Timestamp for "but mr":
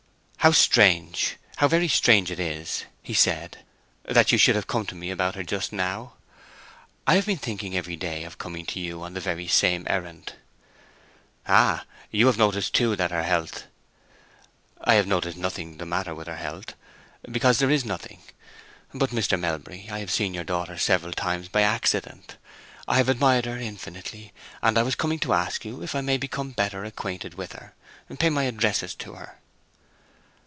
18.95-19.39